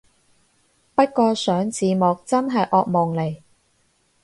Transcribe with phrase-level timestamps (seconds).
[0.95, 3.41] 不過上字幕真係惡夢嚟